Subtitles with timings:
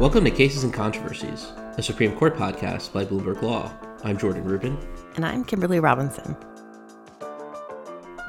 [0.00, 3.70] Welcome to Cases and Controversies, a Supreme Court podcast by Bloomberg Law.
[4.02, 4.78] I'm Jordan Rubin.
[5.16, 6.34] And I'm Kimberly Robinson.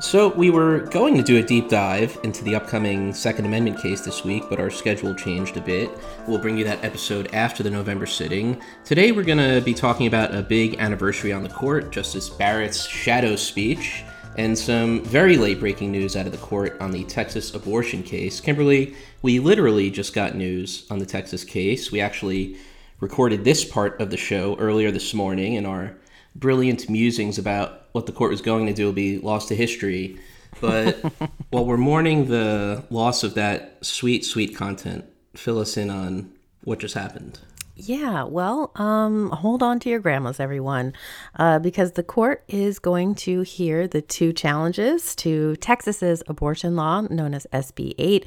[0.01, 4.01] So, we were going to do a deep dive into the upcoming Second Amendment case
[4.01, 5.89] this week, but our schedule changed a bit.
[6.27, 8.61] We'll bring you that episode after the November sitting.
[8.83, 12.85] Today, we're going to be talking about a big anniversary on the court, Justice Barrett's
[12.85, 14.03] shadow speech,
[14.37, 18.39] and some very late breaking news out of the court on the Texas abortion case.
[18.39, 21.91] Kimberly, we literally just got news on the Texas case.
[21.91, 22.57] We actually
[22.99, 25.95] recorded this part of the show earlier this morning, and our
[26.35, 30.17] brilliant musings about what the court was going to do will be lost to history.
[30.61, 30.95] But
[31.49, 35.05] while we're mourning the loss of that sweet, sweet content,
[35.35, 36.31] fill us in on
[36.63, 37.39] what just happened.
[37.73, 40.93] Yeah, well, um, hold on to your grandmas, everyone,
[41.39, 47.01] uh, because the court is going to hear the two challenges to Texas's abortion law,
[47.01, 48.25] known as SB 8.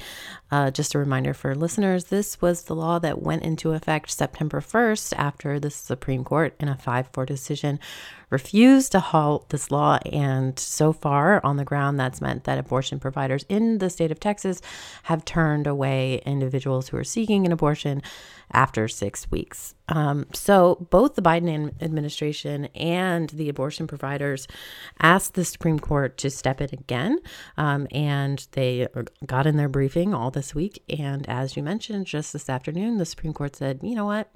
[0.51, 4.61] Uh, just a reminder for listeners this was the law that went into effect September
[4.61, 7.79] 1st after the Supreme Court, in a 5 4 decision,
[8.29, 9.99] refused to halt this law.
[10.11, 14.19] And so far, on the ground, that's meant that abortion providers in the state of
[14.19, 14.61] Texas
[15.03, 18.01] have turned away individuals who are seeking an abortion
[18.51, 19.44] after six weeks.
[19.87, 24.47] Um, so both the Biden administration and the abortion providers
[24.99, 27.19] asked the Supreme Court to step in again.
[27.57, 28.87] Um, and they
[29.25, 30.83] got in their briefing all this week.
[30.89, 34.29] And as you mentioned, just this afternoon, the Supreme Court said, you know what?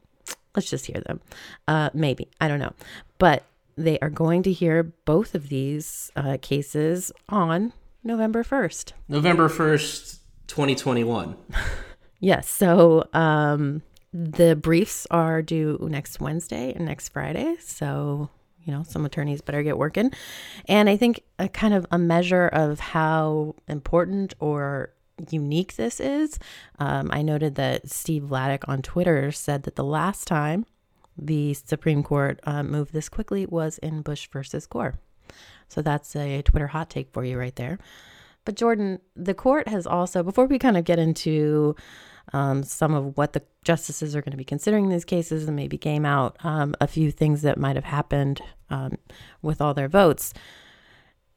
[0.56, 1.22] Let's just hear them.
[1.68, 2.30] Uh, maybe.
[2.42, 2.74] I don't know.
[3.18, 7.74] But they are going to hear both of these uh, cases on
[8.04, 8.94] November 1st.
[9.08, 11.36] November 1st, 2021.
[12.20, 12.50] yes.
[12.50, 13.82] So, um,
[14.14, 17.56] the briefs are due next Wednesday and next Friday.
[17.60, 18.30] So,
[18.64, 20.12] you know, some attorneys better get working.
[20.68, 24.94] And I think a kind of a measure of how important or
[25.30, 26.40] unique this is.
[26.80, 30.66] Um, I noted that Steve Vladeck on Twitter said that the last time
[31.18, 34.96] the Supreme Court uh, moved this quickly was in Bush versus Gore.
[35.68, 37.78] So that's a Twitter hot take for you right there.
[38.46, 41.76] But Jordan, the court has also, before we kind of get into
[42.34, 45.56] um, some of what the justices are going to be considering in these cases and
[45.56, 48.98] maybe game out um, a few things that might have happened um,
[49.42, 50.34] with all their votes.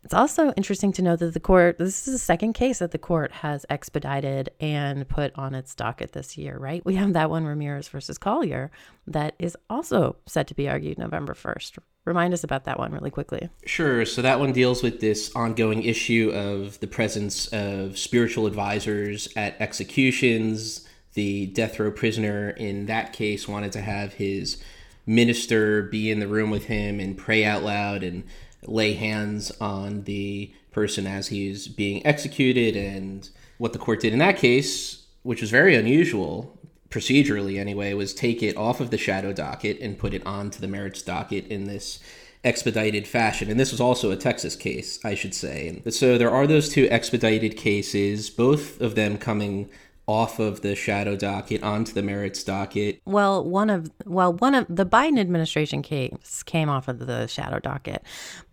[0.05, 2.99] It's also interesting to know that the court, this is the second case that the
[2.99, 6.85] court has expedited and put on its docket this year, right?
[6.85, 8.73] We have that one, Ramirez versus Collier,
[9.07, 11.79] that is also set to be argued November 1st.
[12.05, 13.49] Remind us about that one really quickly.
[13.65, 14.05] Sure.
[14.05, 19.61] So that one deals with this ongoing issue of the presence of spiritual advisors at
[19.61, 20.87] executions.
[21.15, 24.61] The death row prisoner in that case wanted to have his
[25.07, 28.25] minister be in the room with him and pray out loud and
[28.67, 32.77] lay hands on the person as he's being executed.
[32.77, 33.29] And
[33.59, 36.59] what the court did in that case, which was very unusual,
[36.91, 40.69] procedurally anyway, was take it off of the shadow docket and put it onto the
[40.69, 42.01] merits docket in this
[42.45, 43.51] expedited fashion.
[43.51, 45.81] And this was also a Texas case, I should say.
[45.91, 49.71] So there are those two expedited cases, both of them coming
[50.09, 53.01] off of the shadow docket onto the merits docket.
[53.05, 57.61] Well, one of well, one of the Biden administration case came off of the shadow
[57.61, 58.03] docket.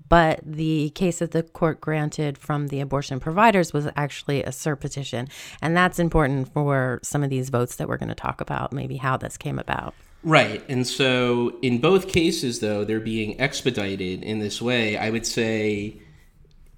[0.10, 4.80] But the case that the court granted from the abortion providers was actually a cert
[4.80, 5.30] petition.
[5.62, 8.98] And that's important for some of these votes that we're going to talk about, maybe
[8.98, 9.94] how this came about.
[10.24, 10.64] Right.
[10.68, 14.98] And so in both cases, though, they're being expedited in this way.
[14.98, 16.02] I would say,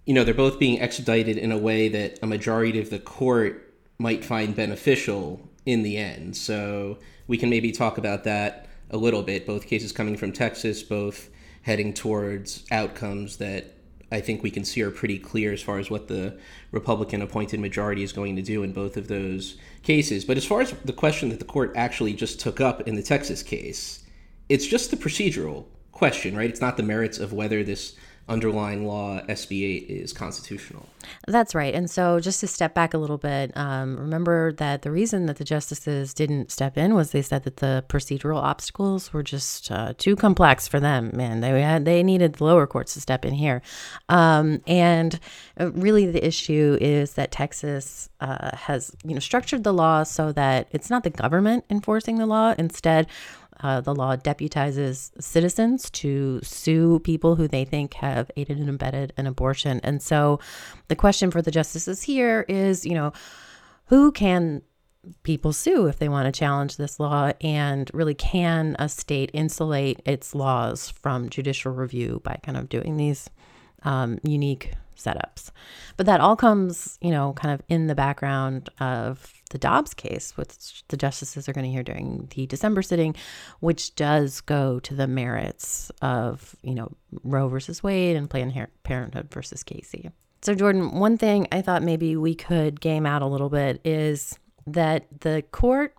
[0.06, 3.74] you know, they're both being expedited in a way that a majority of the court
[3.97, 6.36] might find beneficial in the end.
[6.36, 9.47] So we can maybe talk about that a little bit.
[9.47, 11.30] Both cases coming from Texas, both
[11.64, 13.76] heading towards outcomes that
[14.12, 16.38] I think we can see are pretty clear as far as what the
[16.72, 20.26] Republican appointed majority is going to do in both of those cases.
[20.26, 23.04] But as far as the question that the court actually just took up in the
[23.04, 24.04] Texas case,
[24.50, 26.50] it's just the procedural question, right?
[26.50, 27.96] It's not the merits of whether this
[28.31, 30.88] underlying law SB 8 is constitutional.
[31.28, 31.74] That's right.
[31.74, 35.38] And so, just to step back a little bit, um, remember that the reason that
[35.38, 39.94] the justices didn't step in was they said that the procedural obstacles were just uh,
[39.97, 41.11] too complex for them.
[41.14, 43.61] Man, they had they needed the lower courts to step in here.
[44.09, 45.20] Um, and
[45.59, 50.32] uh, really, the issue is that Texas uh, has you know structured the law so
[50.32, 52.53] that it's not the government enforcing the law.
[52.58, 53.08] Instead,
[53.61, 59.13] uh, the law deputizes citizens to sue people who they think have aided and abetted
[59.17, 59.79] an abortion.
[59.84, 60.40] And so
[60.87, 63.13] the question for the justices here is, you know,
[63.85, 64.61] who can
[65.23, 67.31] people sue if they want to challenge this law?
[67.41, 72.97] And really, can a state insulate its laws from judicial review by kind of doing
[72.97, 73.29] these
[73.84, 75.52] um, unique setups.
[75.97, 80.35] But that all comes, you know, kind of in the background of the Dobbs case,
[80.38, 83.16] which the justices are going to hear during the December sitting,
[83.59, 86.91] which does go to the merits of, you know,
[87.23, 88.53] Roe versus Wade and Planned
[88.84, 90.11] Parenthood versus Casey.
[90.41, 94.40] So, Jordan, one thing I thought maybe we could game out a little bit is
[94.66, 95.94] that the court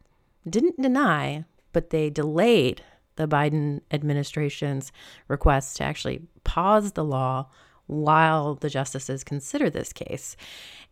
[0.49, 2.83] didn't deny, but they delayed
[3.17, 4.91] the Biden administration's
[5.29, 7.47] request to actually pause the law
[7.87, 10.37] while the justices consider this case.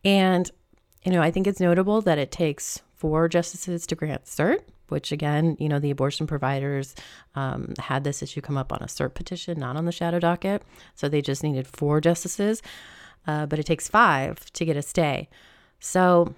[0.05, 0.51] And,
[1.05, 5.13] you know, I think it's notable that it takes four justices to grant cert, which
[5.13, 6.95] again, you know, the abortion providers
[7.35, 10.63] um, had this issue come up on a cert petition, not on the shadow docket.
[10.95, 12.63] So they just needed four justices,
[13.27, 15.29] uh, but it takes five to get a stay.
[15.79, 16.35] So,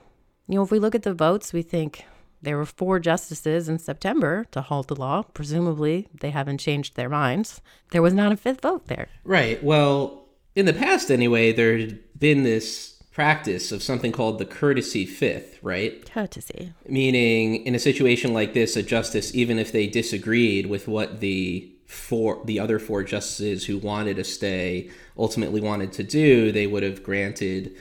[0.47, 2.05] you know, if we look at the votes, we think
[2.43, 5.23] there were four justices in September to halt the law.
[5.23, 7.61] Presumably, they haven't changed their minds.
[7.93, 9.09] There was not a fifth vote there.
[9.25, 9.63] Right.
[9.63, 10.22] Well,
[10.55, 15.59] in the past, anyway, there had been this practice of something called the courtesy fifth,
[15.63, 16.11] right?
[16.11, 16.73] Courtesy.
[16.89, 21.69] Meaning, in a situation like this, a justice, even if they disagreed with what the
[21.87, 26.83] four the other four justices who wanted to stay ultimately wanted to do, they would
[26.83, 27.77] have granted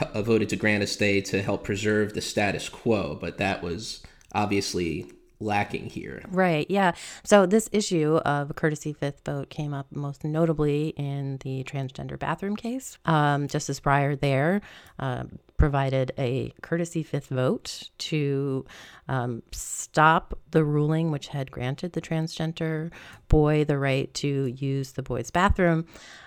[0.00, 4.02] uh, voted to grant a stay to help preserve the status quo, but that was
[4.32, 6.22] obviously lacking here.
[6.28, 6.66] Right.
[6.70, 6.92] Yeah.
[7.24, 12.56] So this issue of courtesy fifth vote came up most notably in the transgender bathroom
[12.56, 12.98] case.
[13.04, 14.60] Um, Justice Breyer there
[14.98, 15.24] uh,
[15.56, 18.64] provided a courtesy fifth vote to
[19.08, 22.90] um, stop the ruling which had granted the transgender
[23.28, 25.86] boy the right to use the boy's bathroom.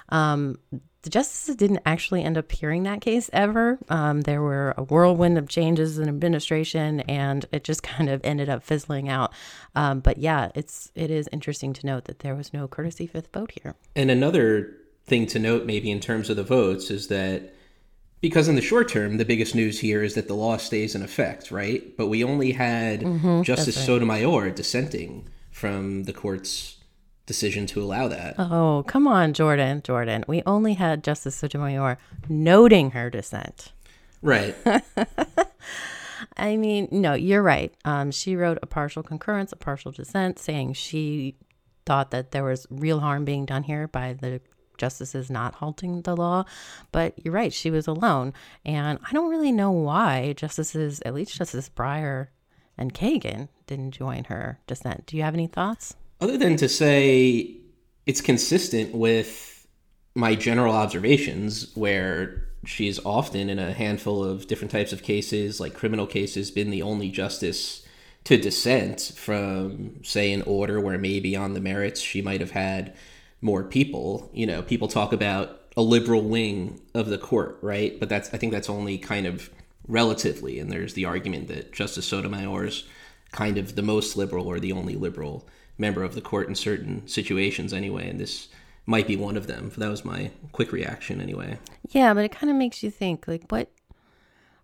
[0.10, 0.58] Um,
[1.06, 3.78] the justices didn't actually end up hearing that case ever.
[3.90, 8.50] Um, there were a whirlwind of changes in administration, and it just kind of ended
[8.50, 9.32] up fizzling out.
[9.76, 13.30] Um, but yeah, it's it is interesting to note that there was no courtesy fifth
[13.32, 13.76] vote here.
[13.96, 14.76] And another
[15.06, 17.54] thing to note, maybe in terms of the votes, is that
[18.20, 21.04] because in the short term, the biggest news here is that the law stays in
[21.04, 21.96] effect, right?
[21.96, 23.86] But we only had mm-hmm, Justice right.
[23.86, 26.78] Sotomayor dissenting from the court's
[27.26, 28.36] decision to allow that.
[28.38, 29.82] Oh, come on, Jordan.
[29.84, 30.24] Jordan.
[30.28, 31.98] We only had Justice Sotomayor
[32.30, 33.74] noting her dissent.
[34.22, 34.56] Right.
[36.38, 37.74] I mean, no, you're right.
[37.86, 41.36] Um, she wrote a partial concurrence, a partial dissent, saying she
[41.86, 44.42] thought that there was real harm being done here by the
[44.78, 46.44] justices not halting the law.
[46.92, 48.34] But you're right, she was alone.
[48.66, 52.28] And I don't really know why justices, at least Justice Breyer
[52.78, 55.06] and Kagan, didn't join her dissent.
[55.06, 55.96] Do you have any thoughts?
[56.22, 57.58] Other than to say
[58.06, 59.68] it's consistent with
[60.16, 65.74] my general observations where she's often in a handful of different types of cases like
[65.74, 67.86] criminal cases been the only justice
[68.24, 72.96] to dissent from say an order where maybe on the merits she might have had
[73.42, 74.30] more people.
[74.34, 78.00] You know people talk about a liberal wing of the court right?
[78.00, 79.50] But that's i think that's only kind of
[79.88, 82.86] relatively and there's the argument that justice sotomayor's
[83.32, 85.48] kind of the most liberal or the only liberal
[85.78, 88.48] member of the court in certain situations anyway, and this
[88.86, 89.72] might be one of them.
[89.78, 91.58] That was my quick reaction anyway.
[91.90, 93.70] Yeah, but it kind of makes you think like what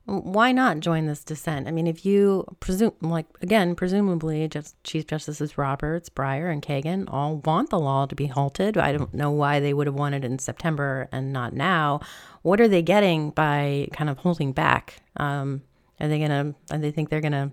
[0.06, 1.68] why not join this dissent?
[1.68, 7.06] I mean, if you presume, like, again, presumably, just Chief Justices Roberts, Breyer, and Kagan
[7.08, 8.78] all want the law to be halted.
[8.78, 12.02] I don't know why they would have wanted it in September and not now.
[12.42, 15.02] What are they getting by kind of holding back?
[15.18, 15.62] Um,
[16.00, 16.56] are they gonna?
[16.72, 17.52] Are they think they're gonna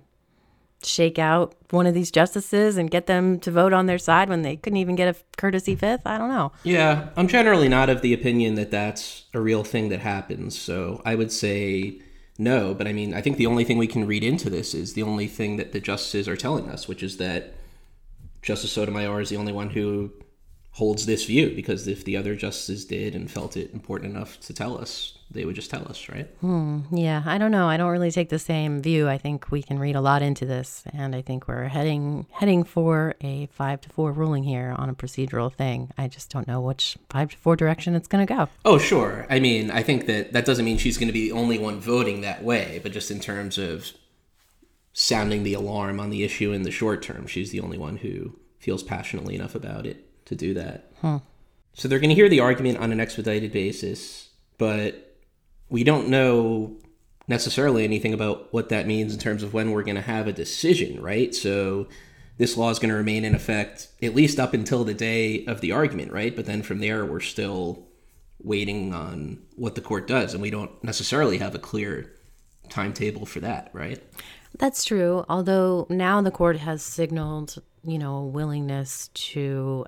[0.82, 4.42] shake out one of these justices and get them to vote on their side when
[4.42, 6.02] they couldn't even get a courtesy fifth?
[6.06, 6.52] I don't know.
[6.62, 10.58] Yeah, I'm generally not of the opinion that that's a real thing that happens.
[10.58, 12.00] So I would say
[12.38, 12.74] no.
[12.74, 15.02] But I mean, I think the only thing we can read into this is the
[15.02, 17.54] only thing that the justices are telling us, which is that
[18.42, 20.12] Justice Sotomayor is the only one who
[20.72, 24.54] holds this view because if the other justices did and felt it important enough to
[24.54, 26.28] tell us, they would just tell us, right?
[26.40, 27.68] Hmm, yeah, I don't know.
[27.68, 29.08] I don't really take the same view.
[29.08, 32.64] I think we can read a lot into this, and I think we're heading heading
[32.64, 35.90] for a five to four ruling here on a procedural thing.
[35.98, 38.48] I just don't know which five to four direction it's going to go.
[38.64, 39.26] Oh, sure.
[39.28, 41.80] I mean, I think that that doesn't mean she's going to be the only one
[41.80, 43.92] voting that way, but just in terms of
[44.92, 48.38] sounding the alarm on the issue in the short term, she's the only one who
[48.58, 50.90] feels passionately enough about it to do that.
[51.02, 51.20] Huh.
[51.74, 55.16] So they're going to hear the argument on an expedited basis, but
[55.68, 56.76] we don't know
[57.28, 60.32] necessarily anything about what that means in terms of when we're going to have a
[60.32, 61.34] decision, right?
[61.34, 61.86] So
[62.38, 65.60] this law is going to remain in effect at least up until the day of
[65.60, 66.34] the argument, right?
[66.34, 67.86] But then from there, we're still
[68.42, 72.12] waiting on what the court does, and we don't necessarily have a clear
[72.68, 74.02] timetable for that, right?
[74.58, 75.24] That's true.
[75.28, 79.86] Although now the court has signaled, you know, a willingness to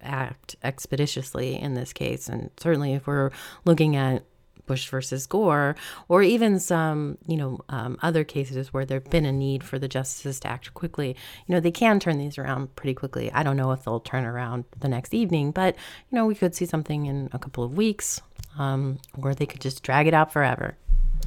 [0.00, 2.28] act expeditiously in this case.
[2.28, 3.30] And certainly, if we're
[3.64, 4.24] looking at
[4.66, 5.76] Bush versus Gore,
[6.08, 9.88] or even some, you know, um, other cases where there's been a need for the
[9.88, 13.30] justices to act quickly, you know, they can turn these around pretty quickly.
[13.32, 15.74] I don't know if they'll turn around the next evening, but,
[16.10, 18.20] you know, we could see something in a couple of weeks,
[18.58, 20.76] um, or they could just drag it out forever.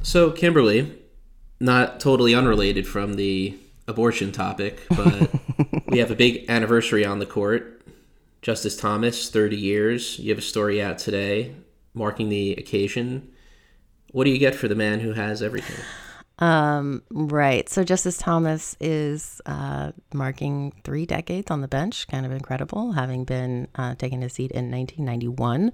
[0.02, 0.98] So, Kimberly,
[1.60, 3.56] not totally unrelated from the
[3.88, 5.30] abortion topic, but
[5.88, 7.75] we have a big anniversary on the court.
[8.46, 10.20] Justice Thomas, 30 years.
[10.20, 11.52] You have a story out today
[11.94, 13.32] marking the occasion.
[14.12, 15.84] What do you get for the man who has everything?
[16.38, 17.68] Um, right.
[17.68, 22.06] So Justice Thomas is uh, marking three decades on the bench.
[22.06, 25.72] Kind of incredible, having been uh, taken his seat in 1991.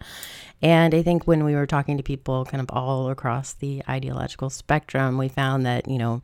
[0.62, 4.48] And I think when we were talking to people kind of all across the ideological
[4.48, 6.22] spectrum, we found that, you know,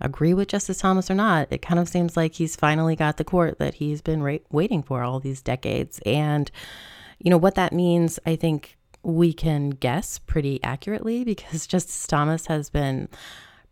[0.00, 3.24] agree with Justice Thomas or not, it kind of seems like he's finally got the
[3.24, 6.00] court that he's been ra- waiting for all these decades.
[6.04, 6.50] And,
[7.18, 12.46] you know, what that means, I think we can guess pretty accurately because Justice Thomas
[12.46, 13.08] has been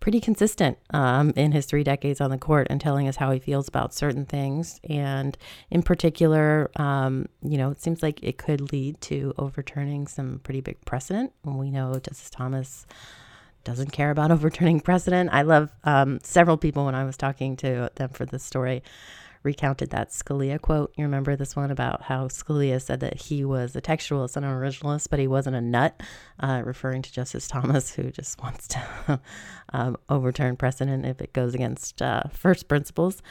[0.04, 3.38] pretty consistent um, in his three decades on the court and telling us how he
[3.38, 4.78] feels about certain things.
[4.90, 5.34] And
[5.70, 10.60] in particular, um, you know, it seems like it could lead to overturning some pretty
[10.60, 11.32] big precedent.
[11.46, 12.86] And we know Justice Thomas
[13.64, 15.30] doesn't care about overturning precedent.
[15.32, 18.82] I love um, several people when I was talking to them for this story
[19.44, 20.92] recounted that Scalia quote.
[20.96, 24.52] You remember this one about how Scalia said that he was a textualist and an
[24.52, 26.02] originalist, but he wasn't a nut,
[26.40, 29.20] uh, referring to Justice Thomas, who just wants to
[29.72, 33.22] um, overturn precedent if it goes against uh, first principles.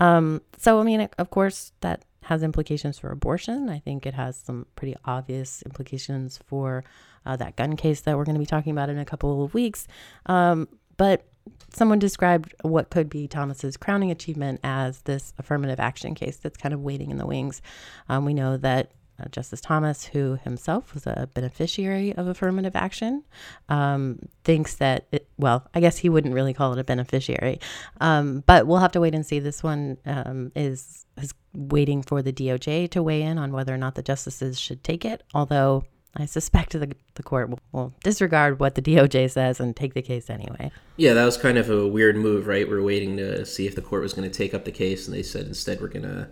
[0.00, 3.68] Um, so, I mean, of course, that has implications for abortion.
[3.68, 6.84] I think it has some pretty obvious implications for
[7.26, 9.54] uh, that gun case that we're going to be talking about in a couple of
[9.54, 9.86] weeks.
[10.26, 11.26] Um, but
[11.72, 16.74] someone described what could be Thomas's crowning achievement as this affirmative action case that's kind
[16.74, 17.62] of waiting in the wings.
[18.08, 23.24] Um, we know that uh, Justice Thomas, who himself was a beneficiary of affirmative action,
[23.68, 27.60] um, thinks that, it, well, I guess he wouldn't really call it a beneficiary,
[28.00, 29.38] um, but we'll have to wait and see.
[29.38, 33.78] This one um, is is waiting for the DOJ to weigh in on whether or
[33.78, 35.84] not the justices should take it, although
[36.16, 40.02] I suspect the, the court will, will, disregard what the DOJ says and take the
[40.02, 40.72] case anyway.
[40.96, 42.68] Yeah, that was kind of a weird move, right?
[42.68, 45.16] We're waiting to see if the court was going to take up the case, and
[45.16, 46.28] they said instead we're going to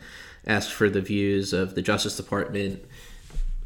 [0.46, 2.84] ask for the views of the Justice Department,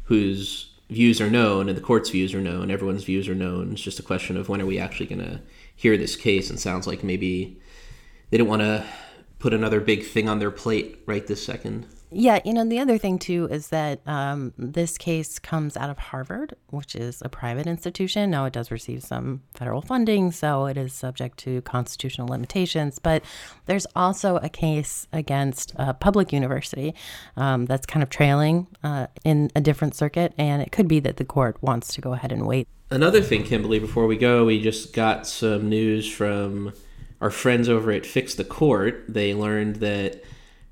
[0.03, 3.71] whose views are known, and the court's views are known, everyone's views are known.
[3.71, 5.41] It's just a question of when are we actually going to
[5.75, 7.59] hear this case, and sounds like maybe
[8.29, 8.85] they don't want to
[9.39, 11.87] put another big thing on their plate right this second.
[12.15, 15.97] Yeah, you know, the other thing too is that um, this case comes out of
[15.97, 18.29] Harvard, which is a private institution.
[18.29, 22.99] Now, it does receive some federal funding, so it is subject to constitutional limitations.
[22.99, 23.23] But
[23.65, 26.93] there's also a case against a public university
[27.35, 31.17] um, that's kind of trailing uh, in a different circuit, and it could be that
[31.17, 32.67] the court wants to go ahead and wait.
[32.89, 36.73] Another thing, Kimberly, before we go, we just got some news from
[37.21, 39.05] our friends over at Fix the Court.
[39.07, 40.23] They learned that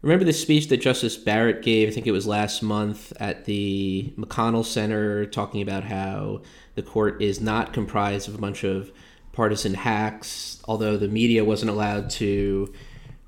[0.02, 4.12] Remember the speech that Justice Barrett gave, I think it was last month at the
[4.18, 6.42] McConnell Center, talking about how
[6.74, 8.92] the court is not comprised of a bunch of
[9.32, 10.60] partisan hacks.
[10.66, 12.74] Although the media wasn't allowed to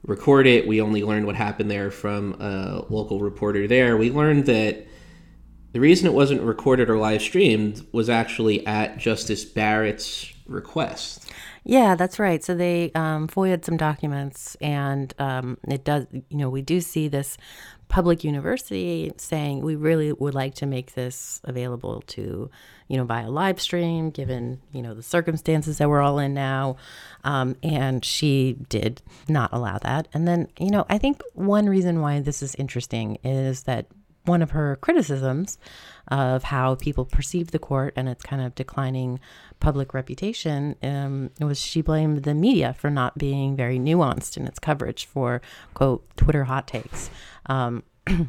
[0.03, 3.96] record it, we only learned what happened there from a local reporter there.
[3.96, 4.88] We learned that
[5.74, 11.32] the reason it wasn't recorded or live streamed was actually at Justice Barrett's request.
[11.65, 12.43] Yeah, that's right.
[12.43, 17.08] So they um, FOIA'd some documents, and um, it does, you know, we do see
[17.08, 17.38] this
[17.88, 22.50] public university saying we really would like to make this available to,
[22.88, 26.75] you know, via live stream, given, you know, the circumstances that we're all in now.
[27.24, 30.08] Um, and she did not allow that.
[30.13, 33.86] And then, you know, I think one reason why this is interesting is that
[34.25, 35.58] one of her criticisms
[36.10, 39.20] of how people perceive the court and its kind of declining
[39.60, 44.60] public reputation um, was she blamed the media for not being very nuanced in its
[44.60, 45.42] coverage for
[45.74, 47.10] quote Twitter hot takes.
[47.48, 48.27] Um, I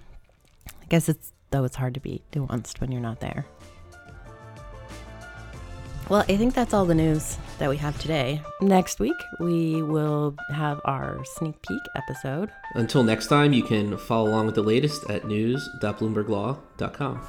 [0.88, 3.46] guess it's though it's hard to be nuanced when you're not there.
[6.10, 8.42] Well, I think that's all the news that we have today.
[8.60, 12.50] Next week, we will have our sneak peek episode.
[12.74, 17.22] Until next time, you can follow along with the latest at news.bloomberglaw.com.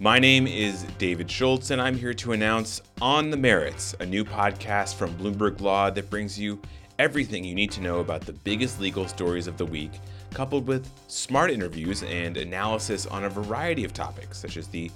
[0.00, 4.24] My name is David Schultz, and I'm here to announce On the Merits, a new
[4.24, 6.60] podcast from Bloomberg Law that brings you
[6.98, 9.92] everything you need to know about the biggest legal stories of the week,
[10.34, 14.90] coupled with smart interviews and analysis on a variety of topics, such as the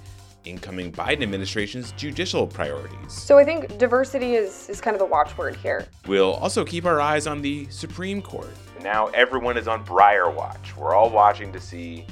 [0.45, 3.11] incoming Biden administration's judicial priorities.
[3.11, 5.87] So I think diversity is, is kind of the watchword here.
[6.07, 8.53] We'll also keep our eyes on the Supreme Court.
[8.81, 10.75] Now everyone is on Breyer watch.
[10.75, 12.05] We're all watching to see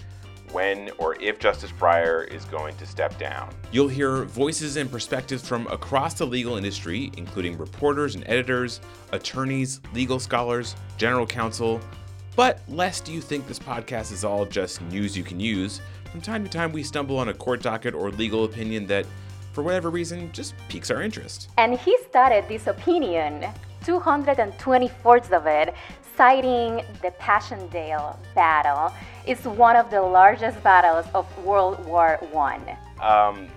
[0.51, 3.53] when or if Justice Breyer is going to step down.
[3.71, 9.81] You'll hear voices and perspectives from across the legal industry, including reporters and editors, attorneys,
[9.93, 11.79] legal scholars, general counsel.
[12.35, 15.81] But lest you think this podcast is all just news you can use,
[16.11, 19.05] from time to time we stumble on a court docket or legal opinion that,
[19.53, 21.49] for whatever reason, just piques our interest.
[21.57, 23.45] And he started this opinion,
[23.85, 25.73] 224 of it,
[26.17, 28.93] citing the Passchendaele battle.
[29.25, 32.61] It's one of the largest battles of World War One.
[32.99, 33.47] Um,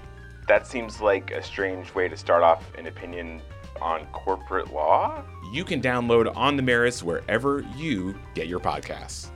[0.47, 3.41] that seems like a strange way to start off an opinion
[3.81, 5.25] on corporate law.
[5.53, 9.31] You can download On the Merits wherever you get your podcasts.